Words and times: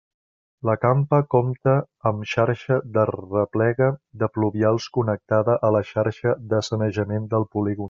La 0.67 0.73
campa 0.85 1.17
compta 1.33 1.75
amb 2.11 2.25
xarxa 2.31 2.77
d'arreplega 2.95 3.91
de 4.23 4.31
pluvials 4.39 4.89
connectada 4.97 5.59
a 5.69 5.73
la 5.77 5.83
xarxa 5.93 6.35
de 6.55 6.65
sanejament 6.73 7.33
del 7.37 7.49
polígon. 7.55 7.79